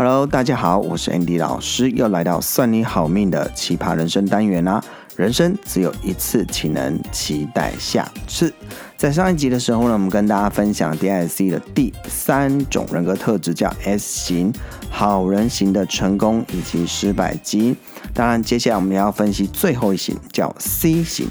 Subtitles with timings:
[0.00, 4.80] Hello，大家好，我是 Andy 老师，又来到算你好命的奇葩人生单元啦。
[5.16, 8.54] 人生只有一次，岂能期待下次。
[8.96, 14.52] 在上一集的时候呢，我们跟大家分享 DISC 的第三种人格特质，叫 S 型
[14.88, 17.76] 好人型的成功以及失败基因。
[18.14, 21.26] 当然，接下来我们要分析最后一型，叫 C 型。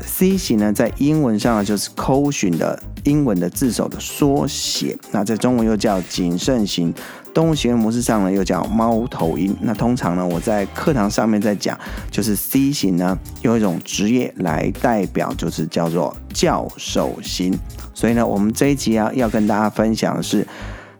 [0.00, 2.82] C 型呢，在英文上呢，就是 Caution 的。
[3.04, 6.92] 英文的字首的缩写，那在中文又叫谨慎型。
[7.34, 9.56] 动物行为模式上呢，又叫猫头鹰。
[9.62, 11.78] 那通常呢，我在课堂上面在讲，
[12.10, 17.58] 就是 C 型呢，用一种职业来代表，就是叫做教授型。
[17.94, 20.46] 所以呢，我们这一集啊，要跟大家分享的是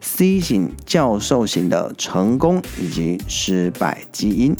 [0.00, 4.56] C 型教授型的成功以及失败基因。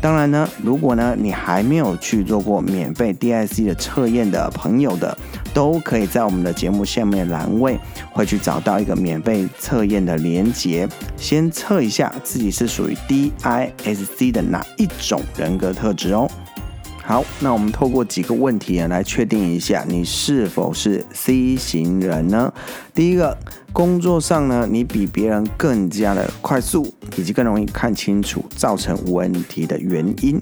[0.00, 5.16] 当然呢，如果呢你还没有去做过免费 DIC 的测验的朋友的，
[5.52, 7.78] 都可以在我们的节目下面栏位
[8.12, 16.30] 会去找到一个免费测验的连接，先测一下自己是属于 DISC 的哪一种人格特质哦。
[17.08, 22.52] 好，那我们透过几个问题来确定一下你是否是 C 型人呢？
[22.92, 23.34] 第一个，
[23.72, 30.38] 工作上呢，你比别人更加的快速，以及更容易看清楚造成问题的原因。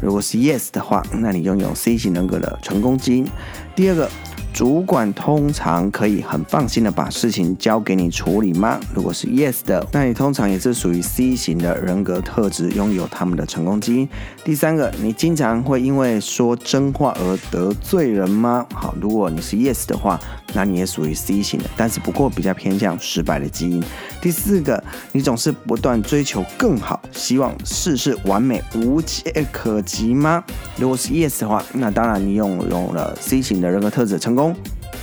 [0.00, 3.28] 如果是 Yes 的话，那你拥有 C 型人格的成功基因。
[3.76, 4.10] 第二个。
[4.52, 8.78] 主管通常可以很放心的把事情交给你处理吗？
[8.92, 14.08] 如果是 yes 的，那你通常也是属于 C 型的人格特质，拥有他们的成功基因。
[14.44, 18.66] 第三个，你经常会因为说真话而得罪人吗？
[18.74, 20.20] 好，如果你是 yes 的话，
[20.52, 23.82] 那你也属于 C 型的，但是不过比较偏向失败的基因。
[24.20, 30.44] 第四个，你总是不断追求更好，希望事事完美无懈可击吗？
[30.76, 34.39] 如果是 yes 的话，那当然你拥有了 C 型的人格特质成功。
[34.40, 34.56] 功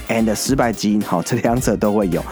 [0.07, 2.23] and 失败基因，好，这两者都会有。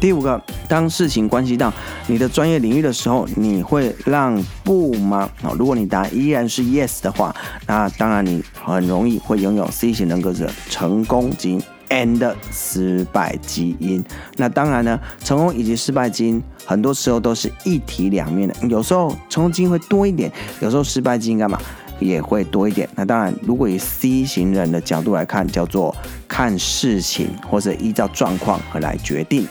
[0.00, 1.72] 第五个，当事情关系到
[2.06, 5.28] 你的专业领域的时候，你会让步吗？
[5.40, 7.34] 好，如果你答依然是 yes 的话，
[7.66, 14.04] 那当然你很容易会拥有 C 型人格者成功基因 and 失败基因。
[14.36, 21.58] 那当然呢，成功以及失败基因很多时候都是一体两面的，有时候成功基因会多一点，有时候失败基因干嘛？
[22.00, 22.88] 也会多一点。
[22.96, 25.94] 那当然，如果以 C 型人的角度来看，叫做
[26.32, 29.46] 看事情或者依照状况而来决定。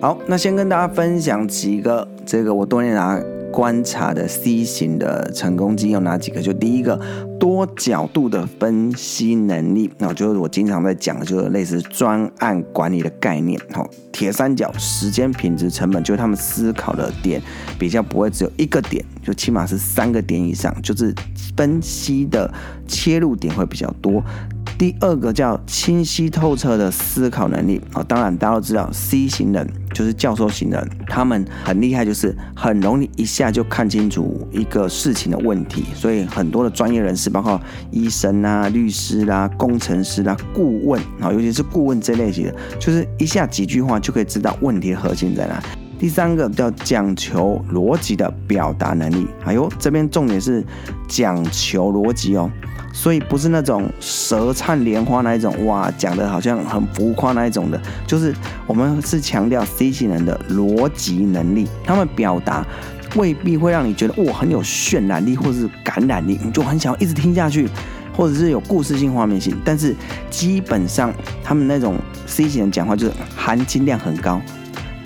[0.00, 3.20] 好，那先跟大家分享几个这个我多年来
[3.52, 6.40] 观察的 C 型的成功基因有哪几个？
[6.40, 6.98] 就第一个，
[7.40, 9.90] 多角度的分析能力。
[9.98, 13.60] 那就是我经常在讲的，就是类似专案管理的概念。
[13.72, 17.42] 好，铁三角：时间、品质、成本，就是他们思考的点
[17.76, 21.12] 比较不会只有一个点，就起码是三个点以上，就是
[21.56, 22.48] 分析的
[22.86, 24.22] 切入点会比较多。
[24.80, 37.60] 第二个叫清晰透彻的思考能力啊，当然大家都知道 C 型人就是教授型人，他们很厉害，就是很容易一下就看清楚一个事情的问题，所以很多的专业人士，包括
[37.90, 45.62] 医生啊、律师啦、啊、工程师啦、啊、顾问啊，尤其是顾问这类型的，就是一下几句话就可以知道问题的核心在哪。
[46.00, 50.64] 第三个叫讲求逻辑的表达能力，哎呦，这边重点是
[51.06, 52.50] 讲求逻辑哦。
[52.90, 58.34] 所以不是那种舌灿莲花那一种，哇，讲的好像很浮夸那一种的，就是
[58.66, 62.66] 我们是强调 C 型人的逻辑能力，他们表达
[63.16, 67.68] 未必会让你觉得哇很有渲染力或者是感染力，你就很想要一直听下去，
[68.16, 69.94] 或者是有故事性、画面性，但是
[70.30, 71.12] 基本上
[71.44, 71.94] 他们那种
[72.26, 74.40] C 型人讲话就是含金量很高。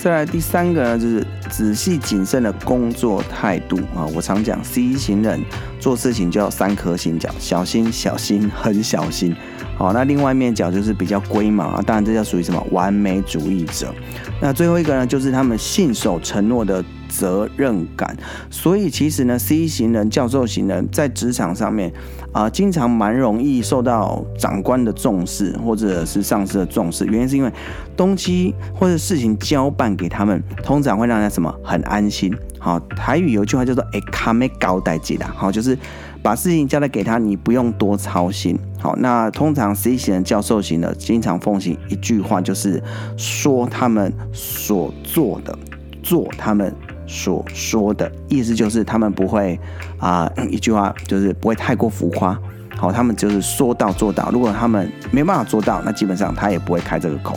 [0.05, 4.05] 再来第三个呢，就是仔细谨慎的工作态度啊。
[4.15, 5.43] 我常讲 C 型人
[5.81, 9.35] 做事情就要三颗心角，小心、小心、很小心。
[9.79, 11.83] 好，那另外一面角就是比较龟毛啊。
[11.87, 13.95] 当然，这叫属于什么完美主义者。
[14.43, 18.17] 那最后一个呢，就是他们信守承诺的责任感。
[18.51, 21.93] 所以其实呢，C 型人、教授型人在职场上面
[22.33, 27.05] 啊、呃，经常蛮容易受到长官的重视，或者是上司的重视。
[27.07, 27.53] 原因是因为
[27.97, 32.35] 东西或者事情交办给他们，通常会让人什么很安心。
[32.59, 35.77] 好，台语有一句话叫做“哎，卡没交代记啦”，好，就是
[36.23, 38.59] 把事情交代给他，你不用多操心。
[38.81, 42.83] 好，那通常 C 型人、教授型的经常奉行一句话，就是
[43.19, 45.59] 说他们所做的，
[46.03, 46.75] 做他们
[47.07, 49.59] 所说的，意思就是他们不会
[49.99, 52.39] 啊、 一句话就是不会太过浮夸。
[52.77, 54.31] 好，他们就是说到做到。
[54.33, 57.37] 如果他们没办法做到，那基本上他也不会开这个口。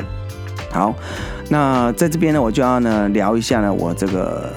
[0.72, 0.94] 好，
[1.50, 4.52] 那在这边呢，我就要呢聊一下呢，我这个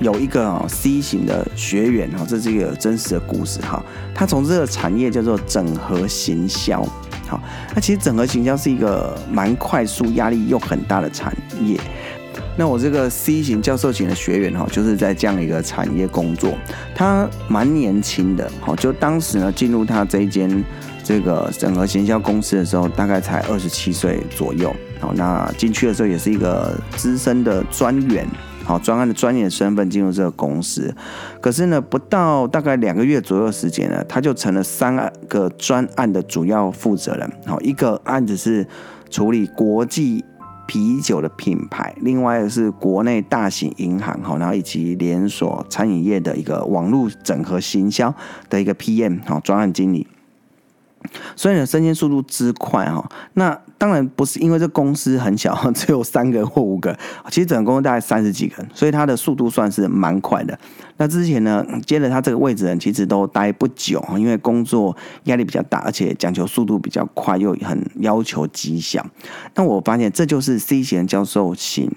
[0.00, 3.82] 有一个哦 C 型的学员哈，这是一个真实的故事哈。
[4.14, 6.84] 他从这个产业叫做整合行销。
[7.28, 7.40] 好，
[7.74, 11.80] 那其实整合行销是一个蛮快速、压力又很大的产业。
[12.58, 16.56] 那我这个 C 型教授型的学员哈，就是在这样一个产业工作，
[16.94, 20.64] 他蛮年轻的，好，就当时呢进入他这一间
[21.04, 28.26] 这个整合行销公司的时候，大概才二十七岁左右，好，那进去的时候也是一个资深的专员，
[28.64, 30.94] 好，专案的专员的身份进入这个公司，
[31.42, 34.96] 可是呢，不到大概两个月左右的时间呢，他就成了三
[35.28, 38.66] 个专案的主要负责人，好，一个案子是
[39.10, 40.24] 处理国际。
[40.66, 48.14] 啤酒的品牌，另外是国内大型银行哈，然后以及连锁餐饮业的一个网络整合行销
[48.50, 50.06] 的一个 PM 哈，专案经理。
[51.34, 56.96] 所以呢，升迁速度之快哈，那当然不是因为这公司很小， 只有三个或五个，
[57.28, 60.58] 其实整个公司大概三十几个人，所以他的速度算是蛮快的。
[60.98, 69.04] 那之前呢，接了他这个位置的人其实都待不久，因为工作压力比较大，而且讲求速度比较快，又很要求绩效。
[69.54, 71.90] 那我发现这就是 C 型教授型，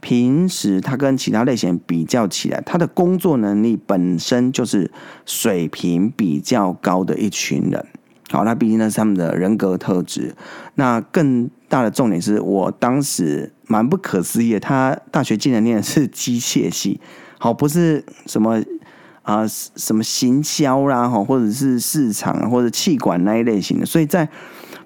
[0.00, 4.90] 平时他跟其他类型比较起来，他的工作能力本身就是
[5.26, 7.86] 水平比较高的一群人。
[8.30, 10.34] 好，那毕竟那是他们的人格特质。
[10.74, 17.00] 那更大的重点是我当时蛮不可思议的，他大学竟然念的是机械系，
[17.38, 18.60] 好，不是什么
[19.22, 24.28] 啊、什么行销啦，哈，或者是市场或者气管那一类型的，所以在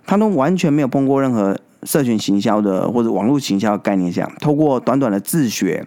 [0.06, 5.86] 他都完全没有碰过任何社群行销的或者网络行销的概念下，透过短短的自学。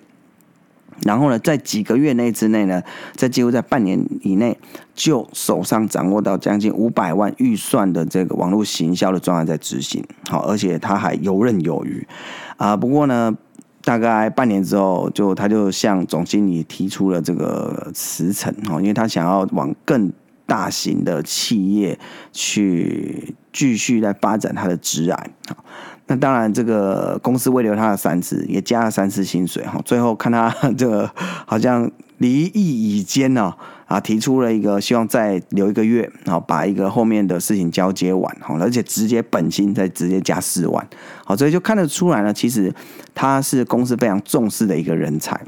[1.02, 2.82] 然后呢，在几个月内之内呢，
[3.16, 4.58] 在几乎在半年以内，
[4.94, 12.08] 就手上掌握到将近五百万预算的这个网络行销的专案在执行，好，而且他还游刃有余
[12.58, 12.78] 啊。
[12.78, 13.36] 不过呢，
[13.84, 20.12] 大概半年之后，就他就向总经理提出了这个辞呈，哈，因为他想要往更
[20.46, 21.98] 大型的企业
[22.32, 25.18] 去继续来发展他的职涯，
[26.08, 29.82] 那当然，这个公司为留他的三次，也加了三次薪水哈。
[29.86, 31.10] 最后看他 这个
[31.46, 33.54] 好像离异已坚呢，
[33.86, 40.88] 啊，提出了一个希望再留一个月，然后把一个后面的事情交接完，好，而且直接本薪再直接加四万，
[41.26, 42.74] 好，所以就看得出来呢，其实
[43.14, 45.40] 他是公司非常重视的一个人才。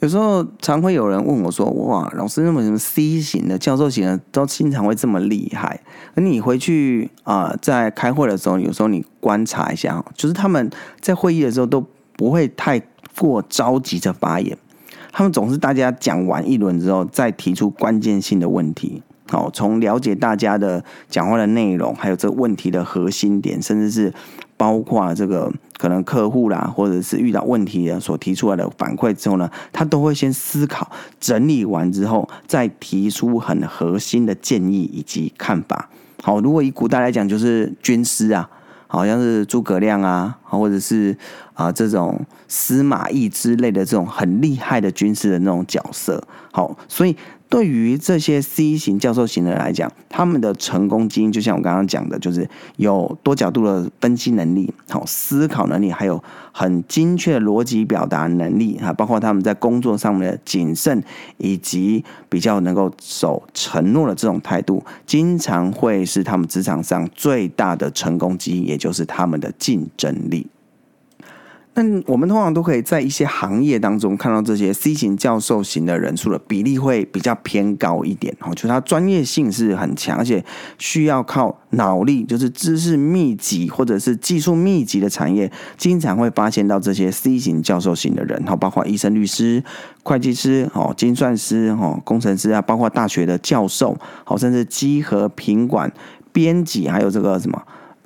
[0.00, 5.80] 有时候常会有人问我说：“哇，老师，那么什么 C 型的教授型的都经常会这么厉害？
[6.14, 10.70] 而你回去啊、在开会的时候，有时候你观察一下，就是他们
[11.00, 11.82] 在会议的时候都
[12.16, 12.82] 不会太
[13.18, 14.58] 过着急的发言，
[15.12, 19.02] 他们总是大家讲完一轮之后，再提出关键性的问题。
[19.28, 24.12] 好，从了解大家的讲话的内容，还有这问题的核心点，甚至是。”
[24.54, 30.88] 包括这个可能客户啦，或者是遇到问题的所提出来的反馈之后呢，他都会先思考、
[31.18, 35.90] 整理完之后，再提出很核心的建议以及看法。
[36.22, 38.48] 好，如果以古代来讲，就是军师啊，
[38.92, 41.16] 好像是诸葛亮啊，或者是
[41.54, 46.22] 啊这种司马懿之类的这种很厉害的军事的那种角色。
[46.52, 47.16] 好，所以。
[47.52, 61.04] 对于这些 C 型教授型的人来讲，他们的成功基因就像我刚刚讲的，就是有多角度的分析能力、好思考能力，还有很精确的逻辑表达能力啊，包括他们在工作上面的谨慎，
[61.36, 70.46] 以及比较能够守承诺的这种态度，经常会是他们职场上最大的成功基因，也就是他们的竞争力。
[71.74, 80.44] 那我们通常都可以在一些行业当中看到这些 C 型教授型的人数的比例会比较偏高一点哦，就是他专业性是很强，而且
[80.76, 89.64] 需要靠脑力，就是知识密集或者是技术密集的产业，经常会发现到这些 C 型教授型的人，包括医生、律师、
[90.02, 95.90] 会计师、哦精算师、哦工程师啊，包括大学的教授，好甚至稽核、品管、
[96.32, 97.62] 编辑，还有这个什么。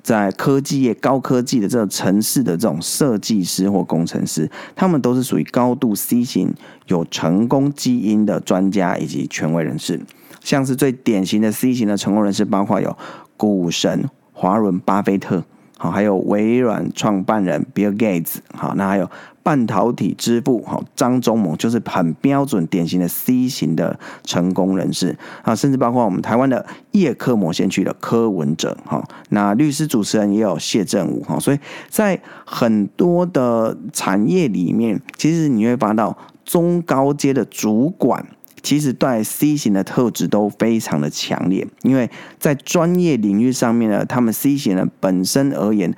[0.07, 6.53] 在科技业、高科技的这种城市的这种设计师或工程师，他们都是属于高度 C 型、
[6.85, 9.99] 有成功基因的专家以及权威人士。
[10.41, 12.97] 像是最典型的 C 型的成功人士，包括有
[13.35, 15.43] 股神华伦巴菲特。
[15.77, 19.11] 好，还有微软创办人 Bill Gates，好，那还有
[19.47, 38.25] 半导体之父哈张忠谋，就是很标准典型的 C 型的成功人士啊，甚至包括我们台湾的叶科模先驱的柯文哲，哈，那律师主持人也有谢振武，哈，所以在很多的产业里面，其实你会发现到中高阶的主管。
[38.61, 42.09] 其实对 C 型的特质都非常的强烈，因为
[42.39, 45.95] 在专业领域上面呢，他们 C 型的本身而言，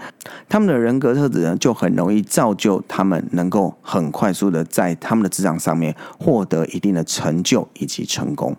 [0.47, 8.55] 他们的人格特质呢就很容易造就他们能够很快速的在他们的职场上面获得一定的成就以及成功。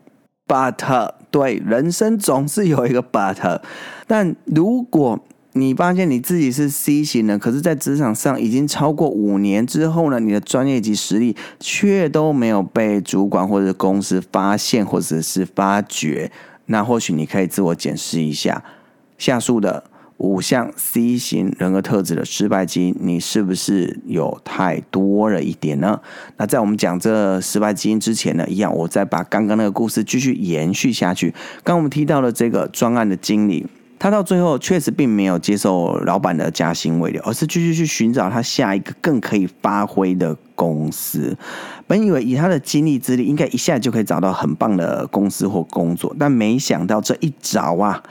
[0.48, 3.60] But 对，人生总是有一个 But，
[4.08, 5.20] 但如果
[5.60, 16.32] 你发现你自己是 C 型的，可是，在职场上已经超过五年之后呢，你的专业及实力却都没有被主管或者公司发现或者是发觉，
[16.66, 18.64] 那或许你可以自我检视一下，
[19.18, 19.84] 下述的
[20.16, 26.00] 五项 C 型人格特质的失败基因，你是不是有太多了一点呢？
[26.38, 31.34] 那在我们讲这失败基因之前呢，一样，我再把刚刚那个故事继续延续下去。
[31.62, 33.66] 刚我们提到了这个专案的经理。
[34.00, 41.36] 他到最后确实并没有接受老板的加薪未留，而是继续去寻找他下一个更可以发挥的公司。
[41.86, 48.02] 本以为以他的经历资历，应该一下就可以找到很棒的公司或工作，但没想到这一找啊，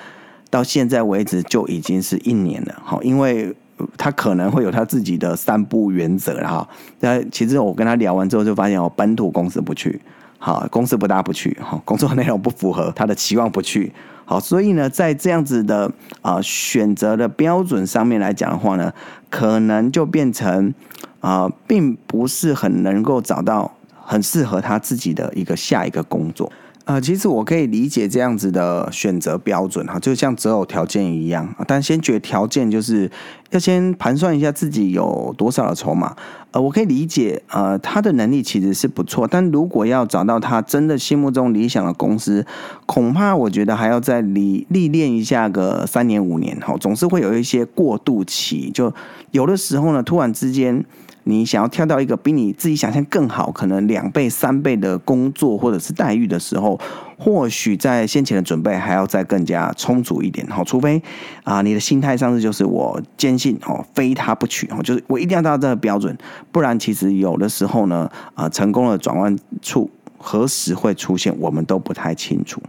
[0.51, 2.75] 到现在为止就已经是一年了。
[2.85, 3.51] 好，因为
[3.97, 6.69] 他可能会有他自己的三不原则了哈。
[6.99, 9.99] 那其实我跟他聊完之后，就发现哦，本土公司不去，
[10.41, 13.91] 好，公司不大不去，哈，工作内容不符合他的期望不去。
[14.23, 15.91] 好，所以呢，在这样子的
[16.21, 18.93] 啊、选择的标准上面来讲的话呢，
[19.29, 20.73] 可能就变成
[21.19, 23.69] 啊、并不是很能够找到
[24.01, 26.49] 很适合他自己的一个下一个工作。
[26.89, 33.11] 呃，其实我可以理解这样子的选择标准哈，就像择偶条件一样，但先决条件就是
[33.51, 36.15] 要先盘算一下自己有多少的筹码。
[36.49, 42.43] 呃，我可以理解，呃，他的能力其实是不错，但如果要找到他真的心目中理想的公司，
[42.87, 48.91] 恐怕我觉得还要再历历练一下个三年五年哈，总是会有一些过渡期，就
[49.29, 50.83] 有的时候呢，突然之间。
[51.23, 56.79] 你想要跳到一个比你自己想象更好，可能两倍、三倍的工作或者是待遇的时候，
[57.17, 60.45] 或许在先前的准备还要再更加充足一点。
[60.47, 61.01] 好，除非
[61.43, 66.17] 啊，你的心态上是就是我坚信哦，非他不娶哦，就是我一定要达到这个标准，
[66.51, 72.61] 不然其实有的时候呢，啊，成功的转弯处何时会出现，我们都不太清楚。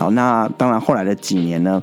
[0.00, 1.82] 好，那当然后来的几年呢，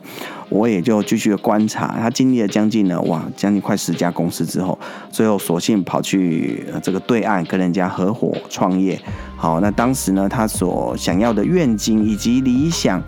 [0.49, 4.75] 我也就继续观察，他经历了将近呢，哇，将近快十家公司之后，
[5.11, 8.99] 最后索性跑去这个对岸跟人家合伙创业。
[9.35, 12.99] 好，那当时呢，他所想要的愿景以及理想，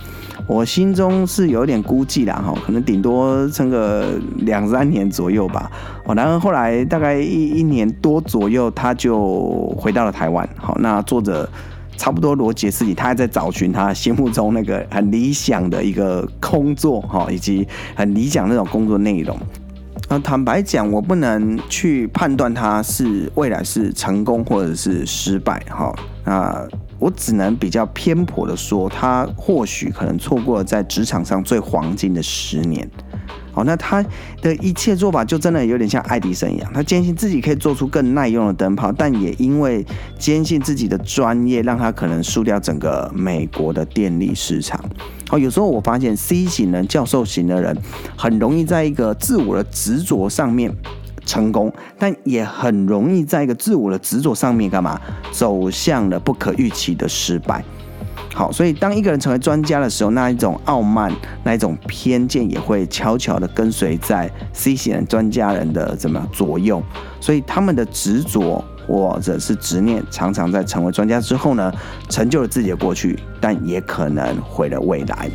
[0.45, 5.71] 我心中是有点估计啦，哈，可能顶多撑个两三年左右吧。
[6.05, 10.47] 哦，然后后来大概一一年多左右，他就回到了台湾。
[10.55, 11.49] 好，那作者。
[11.99, 19.37] 差不多逻辑的事情，他还在找寻他心目中那个很理想的一个工作哈，以及很理想那种工作内容。
[20.07, 25.93] 那坦白讲，我不能去判断他是未来是成功或者是失败哈。
[26.23, 26.65] 那
[26.99, 32.89] 我只能比较偏颇的说，他或许可能错过了在职场上最黄金的十年。
[33.59, 34.01] 好，那他
[34.41, 39.85] 的一切做法就真的有点像爱迪生一样，他坚信自己可以做出更耐用的灯泡，但也因为
[40.17, 44.79] 坚信自己的专业，让他可能输掉整个美国的电力市场。
[45.27, 47.77] 好，有时候我发现 C 型人、教授型的人，
[48.15, 50.73] 很容易在一个自我的执着上面
[51.25, 54.97] 成功，但也很容易在一个自我的执着上面干嘛，
[55.31, 57.61] 走向了不可预期的失败。
[58.33, 61.11] 好，所以当一个人成为专家的时候，那一种傲慢、
[61.43, 66.81] 那一种偏见也会悄悄地跟随在 C 型人专家人的怎么左右。
[67.19, 71.73] 所以他们的执着或者是执念，常常在成为专家之后呢，
[72.07, 75.29] 成就了自己的过去，但也可能毁了未来。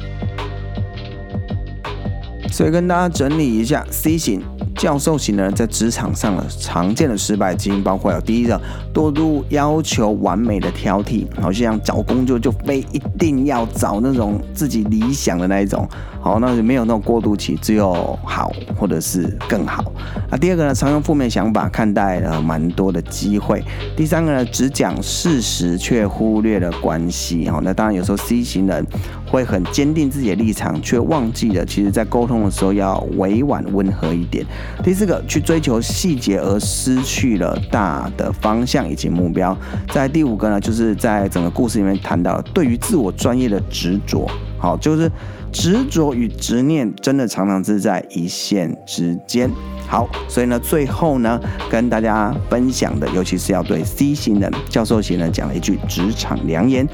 [2.51, 4.41] 所以跟大家整理一下，C 型。
[4.77, 8.61] 教授型的人在职场上的常见的失败基因，包括有第一个
[8.93, 15.89] 过度要求完美的挑剔，好像找工作就非一定要找那种自己理想的那一种，
[16.25, 19.93] 好，那就没有那种过渡期，只有好或者是更好。
[20.31, 23.63] 那第二个呢，常用负面想法看待了蛮多的机会。
[23.95, 28.87] 第三个呢，只讲事实却忽略了关系，好，那当然有时候 C 型人
[29.31, 34.47] 会很坚定自己的立场，却忘记了其实在沟通的时候要委婉温和一点。
[34.83, 39.55] 第四个，去追求细节而失去了大的方向以及目标。
[39.93, 44.27] 在第五个呢，就是在整个故事里面谈到对于自我专业的执着。
[44.65, 45.13] 好，就是
[45.53, 49.51] 执着与执念真的常常是在一线之间。
[49.87, 51.39] 好，所以呢，最后呢，
[51.71, 56.89] 跟大家分享的，尤其是要对 C 型人、教授型人讲了一句职场良言：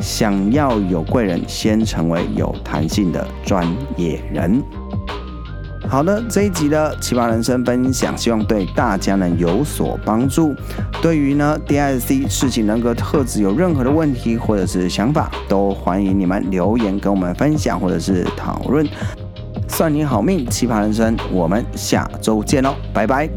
[0.00, 3.64] 想要有贵人，先成为有弹性的专
[3.96, 4.60] 业人。
[5.92, 10.54] 好的，这一集的奇葩人生分享，希望对大家能有所帮助。
[11.02, 18.88] 对于呢 DISC 事情人格特质有任何的问题或者是想法，都欢迎你们留言跟我们分享或者是讨论。
[19.68, 23.28] 算你好命，奇葩人生，我们下周见喽，拜拜。